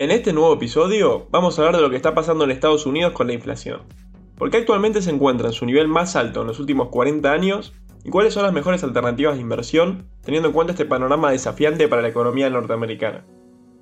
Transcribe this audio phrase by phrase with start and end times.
[0.00, 3.14] En este nuevo episodio vamos a hablar de lo que está pasando en Estados Unidos
[3.14, 3.80] con la inflación.
[4.36, 7.72] ¿Por qué actualmente se encuentra en su nivel más alto en los últimos 40 años?
[8.04, 12.00] ¿Y cuáles son las mejores alternativas de inversión teniendo en cuenta este panorama desafiante para
[12.00, 13.26] la economía norteamericana?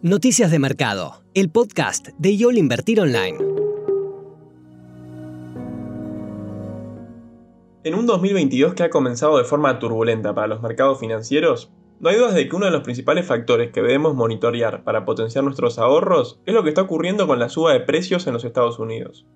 [0.00, 3.36] Noticias de Mercado, el podcast de YOL Invertir Online.
[7.84, 12.16] En un 2022 que ha comenzado de forma turbulenta para los mercados financieros, no hay
[12.16, 16.40] dudas de que uno de los principales factores que debemos monitorear para potenciar nuestros ahorros
[16.44, 19.26] es lo que está ocurriendo con la suba de precios en los Estados Unidos.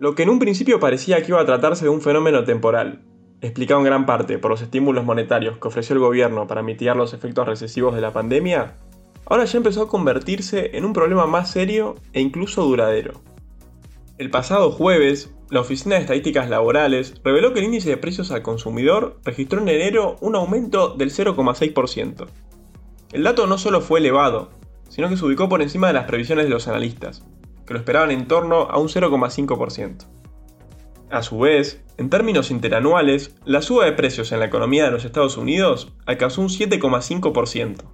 [0.00, 3.02] Lo que en un principio parecía que iba a tratarse de un fenómeno temporal,
[3.40, 7.14] explicado en gran parte por los estímulos monetarios que ofreció el gobierno para mitigar los
[7.14, 8.76] efectos recesivos de la pandemia,
[9.26, 13.20] ahora ya empezó a convertirse en un problema más serio e incluso duradero.
[14.20, 18.42] El pasado jueves, la Oficina de Estadísticas Laborales reveló que el índice de precios al
[18.42, 22.26] consumidor registró en enero un aumento del 0,6%.
[23.12, 24.50] El dato no solo fue elevado,
[24.90, 27.24] sino que se ubicó por encima de las previsiones de los analistas,
[27.64, 30.06] que lo esperaban en torno a un 0,5%.
[31.10, 35.06] A su vez, en términos interanuales, la suba de precios en la economía de los
[35.06, 37.84] Estados Unidos alcanzó un 7,5%,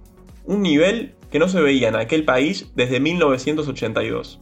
[0.43, 4.41] un nivel que no se veía en aquel país desde 1982.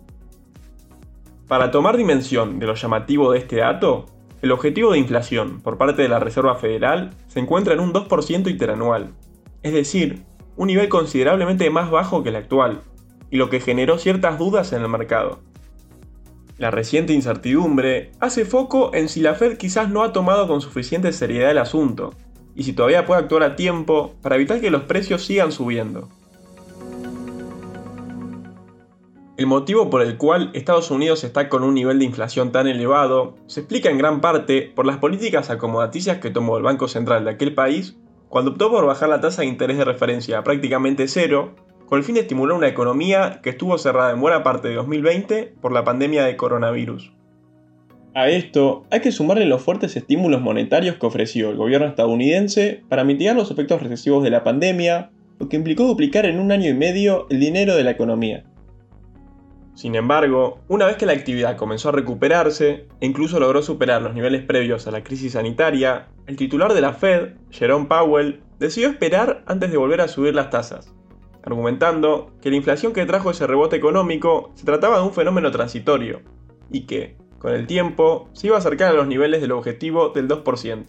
[1.47, 4.07] Para tomar dimensión de lo llamativo de este dato,
[4.41, 8.49] el objetivo de inflación por parte de la Reserva Federal se encuentra en un 2%
[8.49, 9.13] interanual,
[9.61, 10.23] es decir,
[10.55, 12.81] un nivel considerablemente más bajo que el actual,
[13.29, 15.39] y lo que generó ciertas dudas en el mercado.
[16.57, 21.13] La reciente incertidumbre hace foco en si la Fed quizás no ha tomado con suficiente
[21.13, 22.15] seriedad el asunto,
[22.55, 26.09] y si todavía puede actuar a tiempo para evitar que los precios sigan subiendo.
[29.37, 33.35] El motivo por el cual Estados Unidos está con un nivel de inflación tan elevado
[33.47, 37.31] se explica en gran parte por las políticas acomodaticias que tomó el Banco Central de
[37.31, 37.97] aquel país
[38.29, 41.53] cuando optó por bajar la tasa de interés de referencia a prácticamente cero,
[41.85, 45.55] con el fin de estimular una economía que estuvo cerrada en buena parte de 2020
[45.61, 47.11] por la pandemia de coronavirus.
[48.13, 53.03] A esto hay que sumarle los fuertes estímulos monetarios que ofreció el gobierno estadounidense para
[53.03, 56.73] mitigar los efectos recesivos de la pandemia, lo que implicó duplicar en un año y
[56.73, 58.45] medio el dinero de la economía.
[59.75, 64.13] Sin embargo, una vez que la actividad comenzó a recuperarse e incluso logró superar los
[64.13, 69.43] niveles previos a la crisis sanitaria, el titular de la Fed, Jerome Powell, decidió esperar
[69.47, 70.93] antes de volver a subir las tasas,
[71.43, 76.21] argumentando que la inflación que trajo ese rebote económico se trataba de un fenómeno transitorio
[76.71, 80.29] y que, con el tiempo, se iba a acercar a los niveles del objetivo del
[80.29, 80.85] 2%.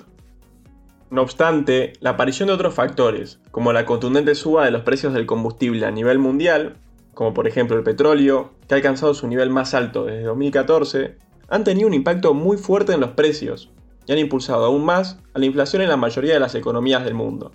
[1.11, 5.27] No obstante, la aparición de otros factores, como la contundente suba de los precios del
[5.27, 6.77] combustible a nivel mundial,
[7.17, 11.17] como por ejemplo el petróleo, que ha alcanzado su nivel más alto desde 2014,
[11.49, 13.71] han tenido un impacto muy fuerte en los precios
[14.07, 17.15] y han impulsado aún más a la inflación en la mayoría de las economías del
[17.15, 17.53] mundo.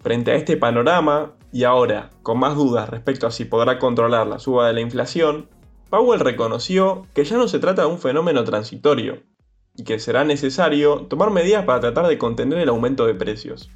[0.00, 4.38] Frente a este panorama, y ahora con más dudas respecto a si podrá controlar la
[4.38, 5.50] suba de la inflación,
[5.90, 9.22] Powell reconoció que ya no se trata de un fenómeno transitorio,
[9.76, 13.68] y que será necesario tomar medidas para tratar de contener el aumento de precios.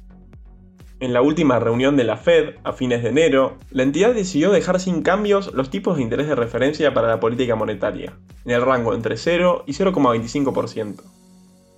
[1.01, 4.79] En la última reunión de la Fed, a fines de enero, la entidad decidió dejar
[4.79, 8.13] sin cambios los tipos de interés de referencia para la política monetaria,
[8.45, 11.01] en el rango entre 0 y 0,25%.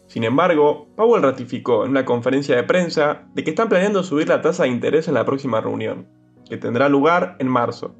[0.07, 4.41] Sin embargo, Powell ratificó en una conferencia de prensa de que están planeando subir la
[4.41, 6.09] tasa de interés en la próxima reunión,
[6.49, 7.95] que tendrá lugar en marzo.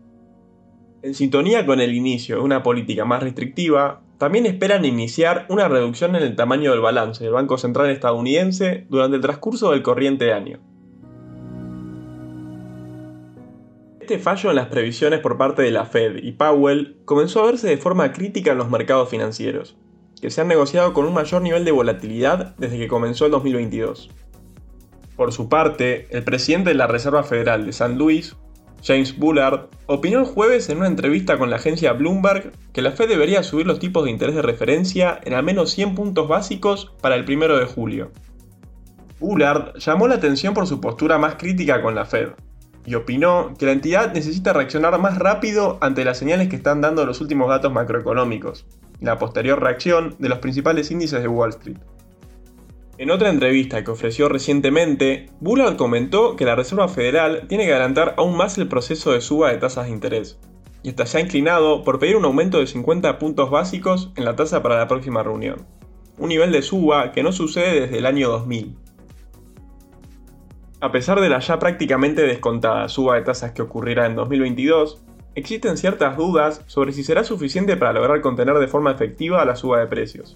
[1.03, 6.17] En sintonía con el inicio de una política más restrictiva, también esperan iniciar una reducción
[6.17, 10.59] en el tamaño del balance del Banco Central estadounidense durante el transcurso del corriente año.
[14.03, 17.69] Este fallo en las previsiones por parte de la Fed y Powell comenzó a verse
[17.69, 19.77] de forma crítica en los mercados financieros,
[20.21, 24.09] que se han negociado con un mayor nivel de volatilidad desde que comenzó el 2022.
[25.15, 28.35] Por su parte, el presidente de la Reserva Federal de San Luis,
[28.83, 33.07] James Bullard, opinó el jueves en una entrevista con la agencia Bloomberg que la Fed
[33.07, 37.15] debería subir los tipos de interés de referencia en al menos 100 puntos básicos para
[37.15, 38.11] el 1 de julio.
[39.21, 42.31] Bullard llamó la atención por su postura más crítica con la Fed,
[42.85, 47.05] y opinó que la entidad necesita reaccionar más rápido ante las señales que están dando
[47.05, 48.65] los últimos datos macroeconómicos
[49.03, 51.77] la posterior reacción de los principales índices de Wall Street.
[52.97, 58.13] En otra entrevista que ofreció recientemente, Bullard comentó que la Reserva Federal tiene que adelantar
[58.17, 60.39] aún más el proceso de suba de tasas de interés,
[60.83, 64.63] y está ya inclinado por pedir un aumento de 50 puntos básicos en la tasa
[64.63, 65.65] para la próxima reunión,
[66.17, 68.77] un nivel de suba que no sucede desde el año 2000.
[70.83, 75.01] A pesar de la ya prácticamente descontada suba de tasas que ocurrirá en 2022,
[75.33, 79.79] existen ciertas dudas sobre si será suficiente para lograr contener de forma efectiva la suba
[79.79, 80.35] de precios.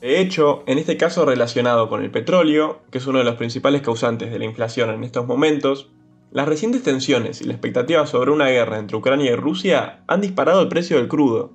[0.00, 3.82] De hecho, en este caso relacionado con el petróleo, que es uno de los principales
[3.82, 5.90] causantes de la inflación en estos momentos,
[6.30, 10.62] Las recientes tensiones y la expectativa sobre una guerra entre Ucrania y Rusia han disparado
[10.62, 11.52] el precio del crudo,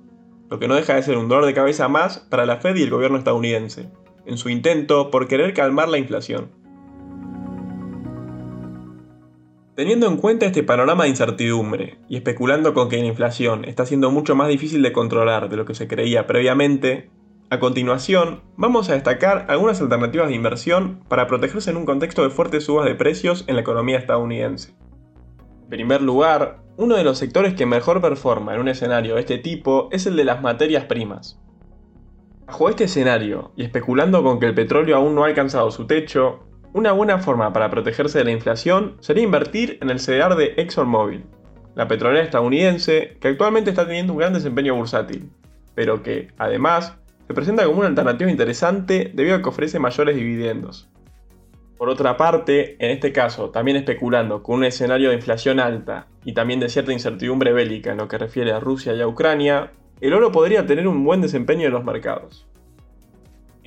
[0.48, 2.84] lo que no deja de ser un dolor de cabeza más para la Fed y
[2.84, 3.90] el gobierno estadounidense,
[4.26, 6.59] en su intento por querer calmar la inflación.
[9.80, 14.10] Teniendo en cuenta este panorama de incertidumbre y especulando con que la inflación está siendo
[14.10, 17.08] mucho más difícil de controlar de lo que se creía previamente,
[17.48, 22.28] a continuación, vamos a destacar algunas alternativas de inversión para protegerse en un contexto de
[22.28, 24.74] fuertes subas de precios en la economía estadounidense.
[25.62, 29.38] En primer lugar, uno de los sectores que mejor performa en un escenario de este
[29.38, 31.40] tipo es el de las materias primas.
[32.46, 36.49] Bajo este escenario, y especulando con que el petróleo aún no ha alcanzado su techo,
[36.72, 41.24] una buena forma para protegerse de la inflación sería invertir en el CDR de ExxonMobil,
[41.74, 45.30] la petrolera estadounidense que actualmente está teniendo un gran desempeño bursátil,
[45.74, 46.96] pero que, además,
[47.26, 50.88] se presenta como una alternativa interesante debido a que ofrece mayores dividendos.
[51.76, 56.34] Por otra parte, en este caso, también especulando con un escenario de inflación alta y
[56.34, 60.12] también de cierta incertidumbre bélica en lo que refiere a Rusia y a Ucrania, el
[60.12, 62.49] oro podría tener un buen desempeño en los mercados.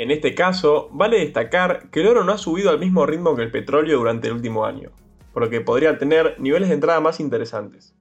[0.03, 3.43] En este caso, vale destacar que el oro no ha subido al mismo ritmo que
[3.43, 4.89] el petróleo durante el último año,
[5.31, 7.95] por lo que podría tener niveles de entrada más interesantes.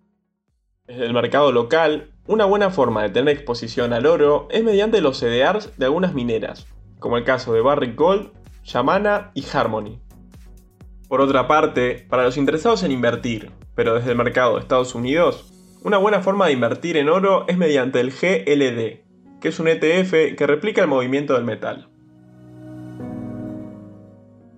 [0.84, 5.20] Desde el mercado local, una buena forma de tener exposición al oro es mediante los
[5.20, 6.66] CDRs de algunas mineras,
[6.98, 8.32] como el caso de Barrick Gold,
[8.64, 10.00] Yamana y Harmony.
[11.08, 15.52] Por otra parte, para los interesados en invertir, pero desde el mercado de Estados Unidos,
[15.84, 20.36] una buena forma de invertir en oro es mediante el GLD, que es un ETF
[20.36, 21.91] que replica el movimiento del metal.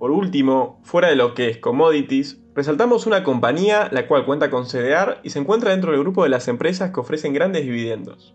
[0.04, 4.66] Por último, fuera de lo que es commodities, resaltamos una compañía la cual cuenta con
[4.66, 8.34] CDR y se encuentra dentro del grupo de las empresas que ofrecen grandes dividendos.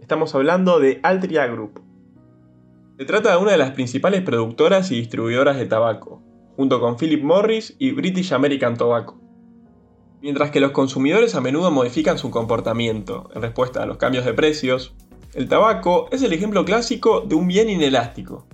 [0.00, 1.82] Estamos hablando de Altria Group.
[2.96, 6.22] Se trata de una de las principales productoras y distribuidoras de tabaco,
[6.56, 9.20] junto con Philip Morris y British American Tobacco.
[10.22, 14.32] Mientras que los consumidores a menudo modifican su comportamiento en respuesta a los cambios de
[14.32, 14.94] precios,
[15.34, 18.46] el tabaco es el ejemplo clásico de un bien inelástico,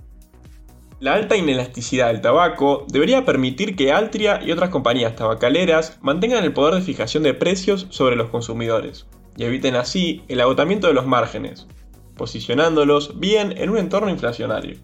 [0.99, 6.53] la alta inelasticidad del tabaco debería permitir que Altria y otras compañías tabacaleras mantengan el
[6.53, 9.07] poder de fijación de precios sobre los consumidores
[9.37, 11.67] y eviten así el agotamiento de los márgenes,
[12.17, 14.77] posicionándolos bien en un entorno inflacionario.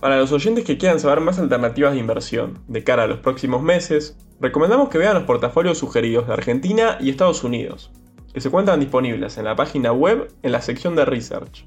[0.00, 3.62] Para los oyentes que quieran saber más alternativas de inversión de cara a los próximos
[3.62, 7.90] meses, recomendamos que vean los portafolios sugeridos de Argentina y Estados Unidos,
[8.32, 11.66] que se encuentran disponibles en la página web en la sección de Research.